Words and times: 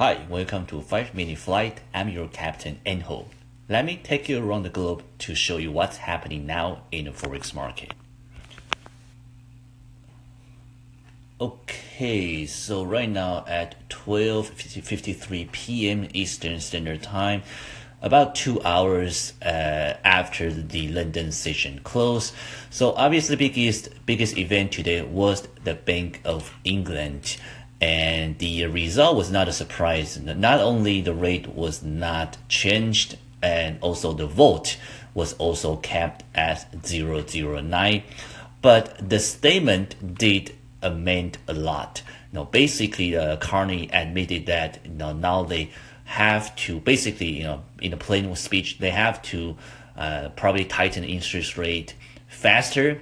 Hi, 0.00 0.24
welcome 0.30 0.64
to 0.68 0.80
5 0.80 1.14
Minute 1.14 1.36
Flight. 1.36 1.82
I'm 1.92 2.08
your 2.08 2.26
captain, 2.26 2.80
Enho. 2.86 3.26
Let 3.68 3.84
me 3.84 4.00
take 4.02 4.30
you 4.30 4.42
around 4.42 4.62
the 4.62 4.70
globe 4.70 5.02
to 5.18 5.34
show 5.34 5.58
you 5.58 5.70
what's 5.70 5.98
happening 5.98 6.46
now 6.46 6.84
in 6.90 7.04
the 7.04 7.10
Forex 7.10 7.52
market. 7.52 7.92
Okay, 11.38 12.46
so 12.46 12.82
right 12.82 13.10
now 13.10 13.44
at 13.46 13.90
12.53 13.90 15.52
p.m. 15.52 16.08
Eastern 16.14 16.60
Standard 16.60 17.02
Time, 17.02 17.42
about 18.00 18.34
two 18.34 18.58
hours 18.62 19.34
uh, 19.42 19.98
after 20.02 20.50
the 20.50 20.88
London 20.88 21.30
session 21.30 21.78
closed. 21.84 22.32
So 22.70 22.92
obviously 22.92 23.36
biggest 23.36 23.90
biggest 24.06 24.38
event 24.38 24.72
today 24.72 25.02
was 25.02 25.46
the 25.64 25.74
Bank 25.74 26.22
of 26.24 26.54
England 26.64 27.36
and 27.80 28.38
the 28.38 28.66
result 28.66 29.16
was 29.16 29.30
not 29.30 29.48
a 29.48 29.52
surprise. 29.52 30.18
Not 30.18 30.60
only 30.60 31.00
the 31.00 31.14
rate 31.14 31.48
was 31.48 31.82
not 31.82 32.36
changed, 32.48 33.16
and 33.42 33.78
also 33.80 34.12
the 34.12 34.26
vote 34.26 34.76
was 35.14 35.32
also 35.34 35.76
kept 35.76 36.24
at 36.34 36.66
009, 36.84 38.02
but 38.62 39.08
the 39.08 39.18
statement 39.18 40.18
did 40.18 40.54
amend 40.82 41.38
a 41.48 41.54
lot. 41.54 42.02
Know, 42.32 42.44
basically, 42.44 43.16
uh, 43.16 43.38
Carney 43.38 43.90
admitted 43.92 44.46
that 44.46 44.78
you 44.84 44.92
know 44.92 45.12
now 45.12 45.42
they 45.42 45.70
have 46.04 46.54
to 46.56 46.78
basically, 46.78 47.38
you 47.38 47.42
know, 47.42 47.62
in 47.80 47.92
a 47.92 47.96
plain 47.96 48.34
speech, 48.36 48.78
they 48.78 48.90
have 48.90 49.20
to 49.22 49.56
uh, 49.96 50.28
probably 50.36 50.64
tighten 50.64 51.02
interest 51.02 51.56
rate 51.58 51.94
faster 52.28 53.00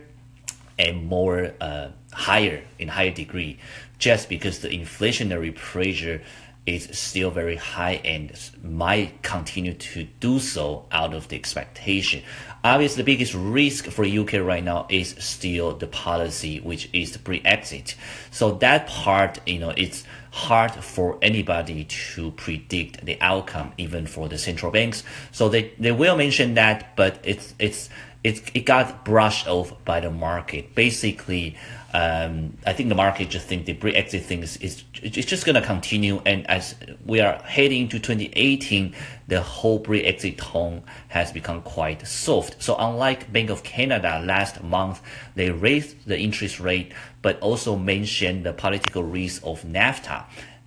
and 0.79 1.07
more 1.07 1.53
uh, 1.61 1.89
higher 2.29 2.63
in 2.79 2.89
higher 2.89 3.11
degree 3.11 3.59
just 3.99 4.29
because 4.29 4.59
the 4.61 4.69
inflationary 4.69 5.55
pressure 5.55 6.21
is 6.67 6.87
still 6.93 7.31
very 7.31 7.57
high 7.57 7.99
and 8.05 8.31
might 8.63 9.23
continue 9.23 9.73
to 9.73 10.05
do 10.21 10.39
so 10.39 10.85
out 10.93 11.15
of 11.15 11.27
the 11.29 11.37
expectation. 11.37 12.23
Obviously, 12.63 13.03
the 13.03 13.07
biggest 13.07 13.33
risk 13.33 13.87
for 13.87 14.05
UK 14.05 14.35
right 14.35 14.63
now 14.63 14.87
is 14.91 15.15
still 15.19 15.75
the 15.75 15.87
policy, 15.87 16.61
which 16.61 16.91
is 16.93 17.13
the 17.13 17.19
Brexit. 17.19 17.95
So 18.31 18.51
that 18.57 18.87
part, 18.87 19.41
you 19.47 19.61
know, 19.61 19.71
it's 19.71 20.05
hard 20.31 20.73
for 20.73 21.19
anybody 21.23 21.85
to 21.85 22.33
predict 22.33 23.07
the 23.07 23.19
outcome, 23.23 23.73
even 23.79 24.07
for 24.07 24.29
the 24.29 24.37
central 24.37 24.71
banks. 24.71 25.03
So 25.33 25.49
they, 25.49 25.73
they 25.79 25.93
will 25.93 26.17
mention 26.17 26.53
that, 26.55 26.95
but 26.97 27.19
it's 27.23 27.55
it's 27.59 27.89
it, 28.29 28.51
it 28.53 28.67
got 28.67 29.07
brushed 29.07 29.49
off 29.49 29.73
by 29.87 30.01
the 30.01 30.11
market. 30.11 30.75
Basically, 30.75 31.57
um, 31.95 32.59
I 32.67 32.75
think 32.75 32.91
the 32.91 32.95
market 32.95 33.31
just 33.31 33.47
think 33.47 33.65
the 33.65 33.75
Brexit 33.75 34.21
thing 34.21 34.43
is, 34.43 34.59
is 34.59 34.85
it's 35.03 35.27
just 35.27 35.47
going 35.47 35.55
to 35.55 35.63
continue. 35.63 36.21
And 36.27 36.47
as 36.47 36.75
we 37.07 37.21
are 37.21 37.41
heading 37.43 37.89
to 37.89 37.99
2018, 37.99 38.95
the 39.29 39.41
whole 39.41 39.83
Brexit 39.83 40.37
tone 40.37 40.83
has 41.09 41.33
become 41.33 41.63
quite 41.63 42.07
soft. 42.07 42.63
So 42.63 42.77
unlike 42.79 43.33
Bank 43.33 43.49
of 43.49 43.63
Canada 43.63 44.23
last 44.23 44.63
month, 44.63 45.01
they 45.35 45.51
raised 45.51 46.07
the 46.07 46.19
interest 46.19 46.61
rate, 46.61 46.93
but 47.23 47.41
also 47.41 47.77
mentioned 47.77 48.45
the 48.45 48.53
political 48.53 49.05
risk 49.05 49.41
of 49.43 49.63
NAFTA. 49.63 50.25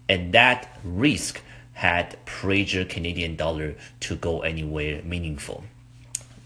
And 0.10 0.34
that 0.34 0.80
risk 0.84 1.42
had 1.74 2.18
pressured 2.26 2.90
Canadian 2.90 3.36
dollar 3.36 3.76
to 4.00 4.16
go 4.16 4.42
anywhere 4.42 5.04
meaningful. 5.04 5.64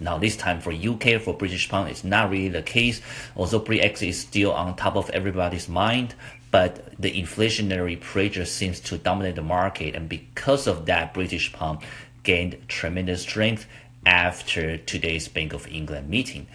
Now 0.05 0.19
this 0.19 0.37
time 0.37 0.61
for 0.61 0.71
UK, 0.71 1.19
for 1.19 1.33
British 1.33 1.67
pound, 1.67 1.89
it's 1.89 2.03
not 2.03 2.29
really 2.29 2.49
the 2.49 2.61
case. 2.61 3.01
Also, 3.35 3.59
Brexit 3.59 4.09
is 4.09 4.19
still 4.19 4.51
on 4.51 4.75
top 4.75 4.95
of 4.95 5.09
everybody's 5.09 5.67
mind, 5.67 6.13
but 6.51 6.93
the 7.01 7.11
inflationary 7.11 7.99
pressure 7.99 8.45
seems 8.45 8.79
to 8.81 8.99
dominate 8.99 9.33
the 9.33 9.41
market, 9.41 9.95
and 9.95 10.07
because 10.07 10.67
of 10.67 10.85
that, 10.85 11.15
British 11.15 11.51
pound 11.51 11.79
gained 12.21 12.55
tremendous 12.67 13.23
strength 13.23 13.65
after 14.05 14.77
today's 14.77 15.27
Bank 15.27 15.53
of 15.53 15.67
England 15.67 16.07
meeting. 16.07 16.45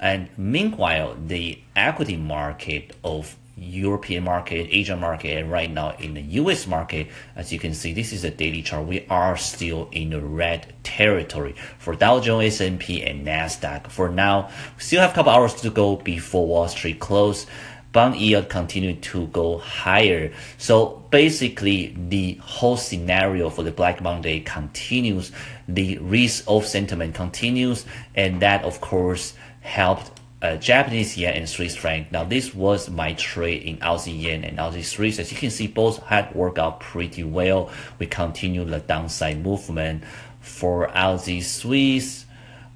And 0.00 0.28
meanwhile, 0.36 1.16
the 1.26 1.58
equity 1.74 2.16
market 2.16 2.94
of 3.02 3.36
European 3.56 4.24
market, 4.24 4.68
Asian 4.70 4.98
market, 4.98 5.38
and 5.38 5.50
right 5.50 5.70
now 5.70 5.90
in 5.98 6.14
the 6.14 6.22
US 6.22 6.66
market, 6.66 7.08
as 7.36 7.52
you 7.52 7.58
can 7.58 7.74
see, 7.74 7.92
this 7.92 8.12
is 8.12 8.24
a 8.24 8.30
daily 8.30 8.62
chart. 8.62 8.86
We 8.86 9.06
are 9.08 9.36
still 9.36 9.88
in 9.92 10.10
the 10.10 10.20
red 10.20 10.72
territory 10.82 11.54
for 11.78 11.94
Dow 11.94 12.20
Jones, 12.20 12.60
S&P, 12.60 13.02
and 13.02 13.26
Nasdaq. 13.26 13.88
For 13.88 14.08
now, 14.08 14.48
we 14.76 14.82
still 14.82 15.00
have 15.02 15.10
a 15.10 15.14
couple 15.14 15.32
hours 15.32 15.54
to 15.56 15.70
go 15.70 15.96
before 15.96 16.46
Wall 16.46 16.68
Street 16.68 16.98
close. 16.98 17.46
Bond 17.92 18.16
yield 18.16 18.48
continue 18.48 18.94
to 18.96 19.26
go 19.26 19.58
higher. 19.58 20.32
So 20.56 21.04
basically, 21.10 21.94
the 22.08 22.40
whole 22.42 22.78
scenario 22.78 23.50
for 23.50 23.62
the 23.62 23.70
Black 23.70 24.00
Monday 24.00 24.40
continues. 24.40 25.30
The 25.68 25.98
risk 25.98 26.44
of 26.48 26.64
sentiment 26.64 27.14
continues, 27.14 27.84
and 28.14 28.40
that 28.40 28.64
of 28.64 28.80
course 28.80 29.34
helped 29.60 30.10
uh, 30.42 30.56
Japanese 30.56 31.16
yen 31.16 31.34
and 31.34 31.48
Swiss 31.48 31.76
franc. 31.76 32.10
Now, 32.10 32.24
this 32.24 32.52
was 32.52 32.90
my 32.90 33.14
trade 33.14 33.62
in 33.62 33.76
Aussie 33.78 34.20
yen 34.20 34.42
and 34.44 34.58
Aussie 34.58 34.84
Swiss. 34.84 35.20
As 35.20 35.30
you 35.30 35.38
can 35.38 35.50
see, 35.50 35.68
both 35.68 36.02
had 36.02 36.34
worked 36.34 36.58
out 36.58 36.80
pretty 36.80 37.22
well. 37.22 37.70
We 38.00 38.06
continue 38.06 38.64
the 38.64 38.80
downside 38.80 39.40
movement 39.40 40.02
for 40.40 40.88
Aussie 40.88 41.42
Swiss. 41.42 42.26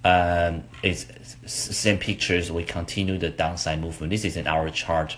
Um, 0.04 0.62
it's 0.84 1.06
same 1.46 1.98
pictures. 1.98 2.52
We 2.52 2.62
continue 2.62 3.18
the 3.18 3.30
downside 3.30 3.80
movement. 3.80 4.10
This 4.10 4.24
is 4.24 4.36
in 4.36 4.46
our 4.46 4.70
chart. 4.70 5.16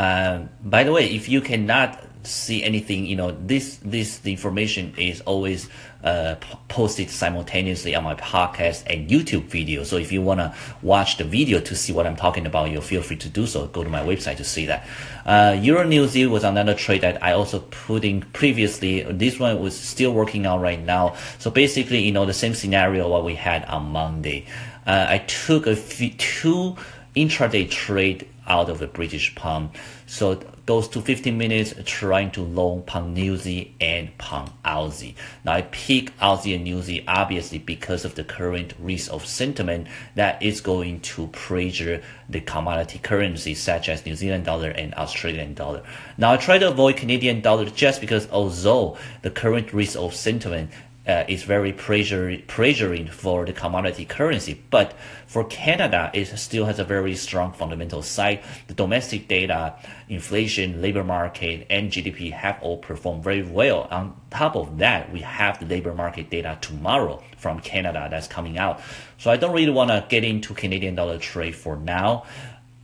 Um, 0.00 0.48
by 0.64 0.82
the 0.82 0.90
way, 0.90 1.08
if 1.08 1.28
you 1.28 1.40
cannot 1.40 2.02
see 2.24 2.62
anything, 2.62 3.06
you 3.06 3.16
know, 3.16 3.30
this 3.32 3.78
this 3.82 4.18
the 4.18 4.30
information 4.30 4.94
is 4.96 5.20
always 5.22 5.68
uh, 6.04 6.36
posted 6.68 7.10
simultaneously 7.10 7.94
on 7.94 8.04
my 8.04 8.14
podcast 8.14 8.84
and 8.86 9.08
YouTube 9.08 9.44
video. 9.44 9.84
So 9.84 9.96
if 9.96 10.12
you 10.12 10.22
wanna 10.22 10.54
watch 10.82 11.16
the 11.16 11.24
video 11.24 11.60
to 11.60 11.76
see 11.76 11.92
what 11.92 12.06
I'm 12.06 12.16
talking 12.16 12.46
about, 12.46 12.70
you 12.70 12.80
feel 12.80 13.02
free 13.02 13.16
to 13.16 13.28
do 13.28 13.46
so. 13.46 13.66
Go 13.66 13.84
to 13.84 13.90
my 13.90 14.02
website 14.02 14.36
to 14.38 14.44
see 14.44 14.66
that. 14.66 14.86
Uh, 15.24 15.56
Euro 15.62 15.84
New 15.84 16.08
was 16.30 16.44
another 16.44 16.74
trade 16.74 17.02
that 17.02 17.22
I 17.22 17.32
also 17.32 17.60
put 17.60 18.04
in 18.04 18.22
previously. 18.32 19.02
This 19.02 19.38
one 19.38 19.60
was 19.60 19.78
still 19.78 20.12
working 20.12 20.46
out 20.46 20.60
right 20.60 20.80
now. 20.80 21.16
So 21.38 21.50
basically, 21.50 22.00
you 22.00 22.12
know, 22.12 22.26
the 22.26 22.34
same 22.34 22.54
scenario 22.54 23.08
what 23.08 23.24
we 23.24 23.34
had 23.34 23.64
on 23.66 23.92
Monday. 23.92 24.46
Uh, 24.86 25.06
I 25.08 25.18
took 25.18 25.66
a 25.66 25.76
few, 25.76 26.10
two 26.10 26.76
intraday 27.14 27.70
trade 27.70 28.26
out 28.46 28.68
of 28.68 28.78
the 28.78 28.86
British 28.86 29.34
pound. 29.34 29.70
So 30.06 30.40
goes 30.64 30.86
to 30.88 31.00
15 31.00 31.36
minutes 31.36 31.74
trying 31.84 32.30
to 32.30 32.40
long 32.40 32.82
pound 32.82 33.14
Newsy 33.14 33.74
and 33.80 34.16
pound 34.18 34.50
Aussie. 34.64 35.14
Now 35.44 35.54
I 35.54 35.62
pick 35.62 36.16
Aussie 36.18 36.54
and 36.54 36.64
Newsy 36.64 37.04
obviously 37.08 37.58
because 37.58 38.04
of 38.04 38.14
the 38.14 38.22
current 38.24 38.74
risk 38.78 39.12
of 39.12 39.26
sentiment 39.26 39.88
that 40.14 40.40
is 40.42 40.60
going 40.60 41.00
to 41.00 41.26
pressure 41.28 42.02
the 42.28 42.40
commodity 42.40 42.98
currencies 42.98 43.60
such 43.60 43.88
as 43.88 44.06
New 44.06 44.14
Zealand 44.14 44.44
dollar 44.44 44.70
and 44.70 44.94
Australian 44.94 45.54
dollar. 45.54 45.82
Now 46.16 46.32
I 46.32 46.36
try 46.36 46.58
to 46.58 46.68
avoid 46.68 46.96
Canadian 46.96 47.40
dollar 47.40 47.64
just 47.64 48.00
because 48.00 48.30
although 48.30 48.96
the 49.22 49.30
current 49.30 49.72
risk 49.72 49.98
of 49.98 50.14
sentiment 50.14 50.70
uh, 51.06 51.24
is 51.28 51.42
very 51.42 51.72
pressure, 51.72 52.28
pressuring 52.46 53.08
for 53.08 53.44
the 53.44 53.52
commodity 53.52 54.04
currency. 54.04 54.62
But 54.70 54.94
for 55.26 55.44
Canada, 55.44 56.10
it 56.14 56.26
still 56.38 56.66
has 56.66 56.78
a 56.78 56.84
very 56.84 57.16
strong 57.16 57.52
fundamental 57.52 58.02
side. 58.02 58.42
The 58.68 58.74
domestic 58.74 59.28
data, 59.28 59.74
inflation, 60.08 60.80
labor 60.80 61.02
market, 61.02 61.66
and 61.70 61.90
GDP 61.90 62.32
have 62.32 62.58
all 62.62 62.78
performed 62.78 63.24
very 63.24 63.42
well. 63.42 63.88
On 63.90 64.14
top 64.30 64.54
of 64.54 64.78
that, 64.78 65.12
we 65.12 65.20
have 65.20 65.58
the 65.58 65.66
labor 65.66 65.94
market 65.94 66.30
data 66.30 66.56
tomorrow 66.60 67.22
from 67.36 67.58
Canada 67.60 68.06
that's 68.10 68.28
coming 68.28 68.56
out. 68.56 68.80
So 69.18 69.30
I 69.30 69.36
don't 69.36 69.54
really 69.54 69.72
want 69.72 69.90
to 69.90 70.04
get 70.08 70.22
into 70.24 70.54
Canadian 70.54 70.94
dollar 70.94 71.18
trade 71.18 71.56
for 71.56 71.76
now. 71.76 72.24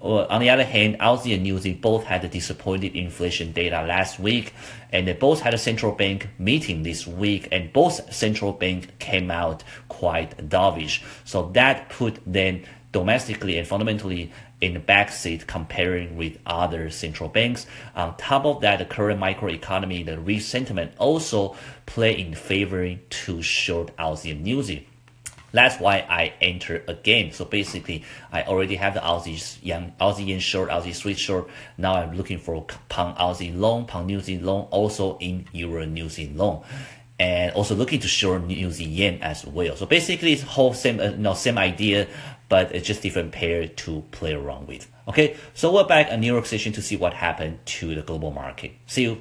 On 0.01 0.41
the 0.41 0.51
other 0.51 0.65
hand, 0.65 0.97
Aussie 1.01 1.35
and 1.35 1.43
New 1.43 1.59
Zealand 1.59 1.81
both 1.81 2.05
had 2.05 2.23
the 2.23 2.29
disappointed 2.29 2.95
inflation 2.95 3.51
data 3.53 3.83
last 3.83 4.21
week, 4.21 4.55
and 4.93 5.09
they 5.09 5.13
both 5.13 5.41
had 5.41 5.55
a 5.55 5.59
central 5.59 5.91
bank 5.91 6.29
meeting 6.39 6.85
this 6.85 7.05
week, 7.05 7.49
and 7.51 7.73
both 7.73 8.13
central 8.15 8.53
bank 8.53 8.97
came 9.01 9.29
out 9.29 9.65
quite 9.89 10.37
dovish. 10.49 11.03
So 11.25 11.51
that 11.55 11.89
put 11.89 12.21
them 12.25 12.63
domestically 12.93 13.59
and 13.59 13.67
fundamentally 13.67 14.33
in 14.61 14.75
the 14.75 14.81
backseat 14.81 15.47
comparing 15.47 16.17
with 16.17 16.39
other 16.47 16.91
central 16.91 17.29
banks. 17.29 17.67
On 17.95 18.17
top 18.17 18.45
of 18.45 18.61
that, 18.61 18.79
the 18.79 18.85
current 18.85 19.21
microeconomy, 19.21 20.07
the 20.07 20.19
risk 20.19 20.49
sentiment 20.49 20.93
also 20.99 21.57
play 21.87 22.19
in 22.19 22.35
favor 22.35 22.95
to 22.95 23.43
short 23.43 23.97
Aussie 23.97 24.31
and 24.31 24.43
New 24.43 24.63
Zealand. 24.63 24.87
That's 25.53 25.81
why 25.81 26.07
I 26.09 26.35
enter 26.41 26.85
again. 26.87 27.33
So 27.33 27.45
basically, 27.45 28.05
I 28.31 28.43
already 28.43 28.77
have 28.77 28.95
the 28.95 29.01
Aussie 29.01 29.59
young 29.65 29.93
Aussie 30.01 30.27
yen 30.27 30.41
short, 30.41 30.69
Aussie 30.69 30.95
Swiss 30.95 31.19
short. 31.19 31.49
Now 31.77 31.95
I'm 31.95 32.17
looking 32.17 32.39
for 32.39 32.67
pound 32.89 33.17
Aussie 33.17 33.59
long, 33.59 33.87
pound 33.87 34.07
New 34.07 34.21
Zealand 34.21 34.47
long, 34.47 34.63
also 34.71 35.17
in 35.19 35.47
Euro 35.53 35.87
New 35.87 36.09
Zealand 36.09 36.37
long, 36.37 36.65
and 37.19 37.53
also 37.53 37.75
looking 37.75 38.01
to 38.01 38.09
short 38.09 38.45
New 38.45 38.71
Zealand 38.71 38.95
yen 38.95 39.23
as 39.23 39.47
well. 39.47 39.75
So 39.77 39.87
basically, 39.87 40.33
it's 40.33 40.43
whole 40.43 40.75
same 40.75 41.01
uh, 41.01 41.13
no 41.17 41.33
same 41.33 41.57
idea, 41.57 42.07
but 42.51 42.75
it's 42.75 42.87
just 42.87 43.01
different 43.01 43.33
pair 43.33 43.67
to 43.67 44.03
play 44.11 44.35
around 44.35 44.69
with. 44.69 44.87
Okay, 45.09 45.37
so 45.55 45.73
we're 45.73 45.85
back 45.85 46.13
on 46.13 46.21
New 46.21 46.31
York 46.31 46.45
Station 46.45 46.71
to 46.75 46.83
see 46.83 46.95
what 46.95 47.15
happened 47.15 47.65
to 47.65 47.95
the 47.95 48.03
global 48.03 48.31
market. 48.31 48.73
See 48.87 49.05
you. 49.05 49.17